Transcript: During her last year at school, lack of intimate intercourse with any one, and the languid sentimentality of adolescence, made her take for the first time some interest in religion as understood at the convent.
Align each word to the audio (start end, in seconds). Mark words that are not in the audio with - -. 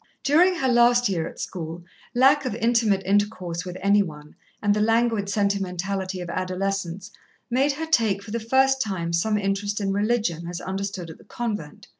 During 0.23 0.55
her 0.55 0.67
last 0.67 1.09
year 1.09 1.27
at 1.27 1.39
school, 1.39 1.83
lack 2.15 2.43
of 2.43 2.55
intimate 2.55 3.03
intercourse 3.05 3.63
with 3.63 3.77
any 3.83 4.01
one, 4.01 4.33
and 4.59 4.73
the 4.73 4.81
languid 4.81 5.29
sentimentality 5.29 6.19
of 6.21 6.29
adolescence, 6.31 7.11
made 7.51 7.73
her 7.73 7.85
take 7.85 8.23
for 8.23 8.31
the 8.31 8.39
first 8.39 8.81
time 8.81 9.13
some 9.13 9.37
interest 9.37 9.79
in 9.79 9.93
religion 9.93 10.47
as 10.47 10.59
understood 10.59 11.11
at 11.11 11.19
the 11.19 11.23
convent. 11.23 11.87